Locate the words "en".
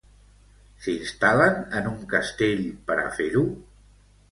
1.81-1.91